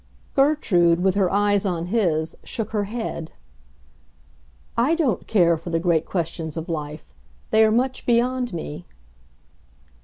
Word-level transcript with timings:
Gertrude, 0.35 1.01
with 1.03 1.13
her 1.13 1.31
eyes 1.31 1.63
on 1.63 1.85
his, 1.85 2.35
shook 2.43 2.71
her 2.71 2.85
head. 2.85 3.31
"I 4.75 4.95
don't 4.95 5.27
care 5.27 5.57
for 5.57 5.69
the 5.69 5.77
great 5.77 6.07
questions 6.07 6.57
of 6.57 6.67
life. 6.69 7.13
They 7.51 7.63
are 7.63 7.71
much 7.71 8.07
beyond 8.07 8.51
me." 8.51 8.87